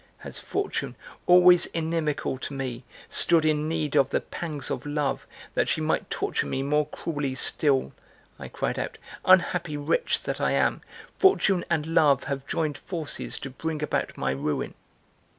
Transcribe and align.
"Has 0.17 0.39
Fortune, 0.39 0.95
always 1.27 1.67
inimical 1.67 2.39
to 2.39 2.55
me, 2.55 2.83
stood 3.07 3.45
in 3.45 3.69
need 3.69 3.95
of 3.95 4.09
the 4.09 4.19
pangs 4.19 4.71
of 4.71 4.83
love, 4.83 5.27
that 5.53 5.69
she 5.69 5.79
might 5.79 6.09
torture 6.09 6.47
me 6.47 6.63
more 6.63 6.87
cruelly 6.87 7.35
still," 7.35 7.91
I 8.39 8.47
cried 8.47 8.79
out; 8.79 8.97
"unhappy 9.25 9.77
wretch 9.77 10.23
that 10.23 10.41
I 10.41 10.53
am! 10.53 10.81
Fortune 11.19 11.63
and 11.69 11.85
Love 11.85 12.23
have 12.23 12.47
joined 12.47 12.79
forces 12.79 13.37
to 13.41 13.51
bring 13.51 13.83
about 13.83 14.17
my 14.17 14.31
ruin. 14.31 14.73